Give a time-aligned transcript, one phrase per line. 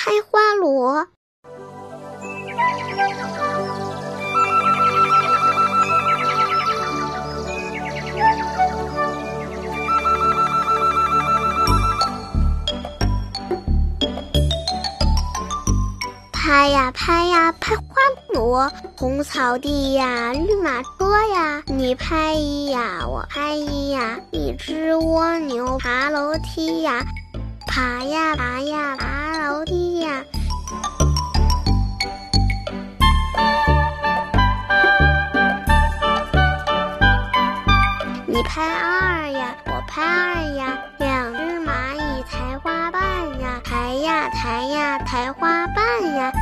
[0.00, 1.04] 拍花螺。
[16.32, 17.82] 拍呀拍呀拍花
[18.28, 27.04] 螺，红草地呀，绿马车呀，你拍一呀，我拍一呀，一只蜗牛爬楼梯呀，
[27.78, 30.24] 爬呀爬呀爬楼梯呀。
[38.26, 43.00] 你拍二呀，我拍二呀，两只蚂蚁抬花瓣
[43.38, 46.32] 呀，抬呀抬呀抬花瓣呀。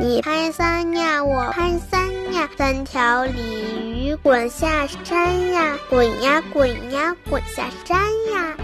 [0.00, 7.98] 你拍三呀，我拍三呀，三条鲤鱼滚下山呀，滚呀滚呀滚下山
[8.32, 8.56] 呀。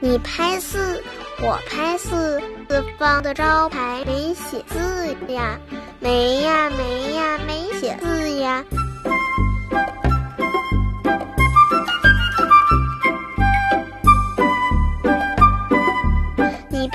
[0.00, 1.02] 你拍四，
[1.40, 5.58] 我拍四，四方的招牌没写字呀，
[5.98, 8.64] 没呀没呀没写字呀。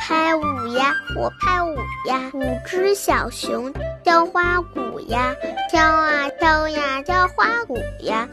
[0.09, 1.75] 拍五呀，我拍五
[2.07, 3.71] 呀，五只小熊
[4.03, 5.35] 敲花鼓呀，
[5.71, 8.27] 敲啊敲呀敲花鼓呀。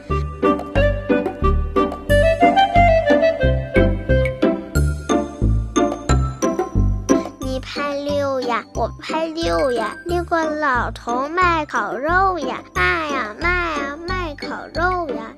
[7.40, 15.30] 你拍六呀，我拍六呀，六个老头卖烤肉呀，卖呀卖呀卖烤肉呀。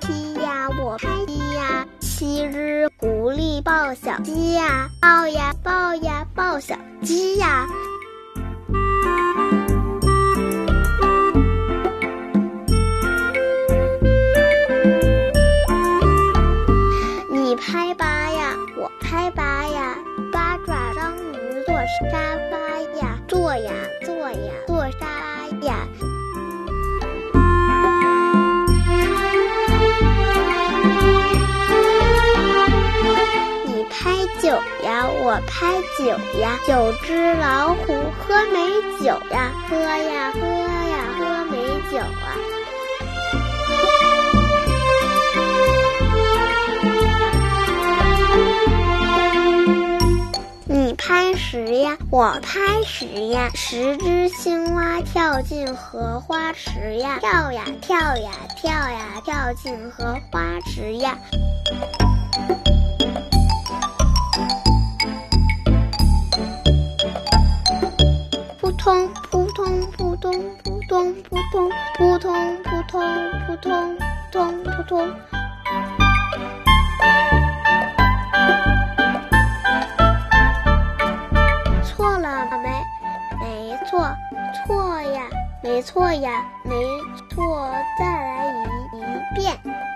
[0.00, 7.66] 七呀，我拍七呀，七只狐狸抱小鸡呀，抱呀抱呀抱小鸡呀。
[17.30, 19.96] 你拍八呀，我拍八呀，
[20.32, 21.74] 八爪章鱼坐
[22.10, 23.72] 沙发呀，坐呀
[24.04, 25.06] 坐呀坐沙
[25.50, 25.86] 发呀。
[34.82, 36.06] 呀，我拍九
[36.40, 38.58] 呀，九只老虎喝美
[39.02, 41.56] 酒呀，喝呀喝呀喝美
[41.90, 42.36] 酒啊。
[50.64, 61.16] 你拍十呀，我拍十呀，十只青蛙跳进荷花池呀，跳呀跳呀跳呀跳进荷花池呀。
[68.82, 70.32] 通扑通扑通
[70.64, 73.02] 扑通扑通扑通扑通
[73.44, 74.02] 扑通扑
[74.32, 75.12] 通扑通。
[81.84, 82.70] 错了没？
[83.38, 84.08] 没错，
[84.66, 85.28] 错呀，
[85.62, 86.74] 没错呀，没
[87.34, 88.46] 错，再来
[88.94, 89.00] 一一
[89.34, 89.89] 遍。